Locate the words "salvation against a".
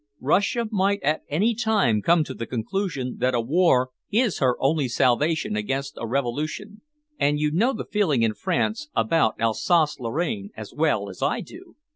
4.87-6.07